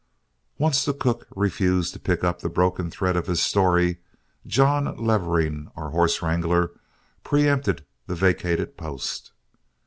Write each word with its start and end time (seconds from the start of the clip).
Once 0.57 0.83
the 0.83 0.95
cook 0.95 1.27
refused 1.35 1.93
to 1.93 1.99
pick 1.99 2.23
up 2.23 2.41
the 2.41 2.49
broken 2.49 2.89
thread 2.89 3.15
of 3.15 3.27
his 3.27 3.39
story, 3.39 3.99
John 4.47 4.97
Levering, 4.97 5.69
our 5.75 5.91
horse 5.91 6.23
wrangler, 6.23 6.71
preempted 7.23 7.85
the 8.07 8.15
vacated 8.15 8.77
post. 8.77 9.31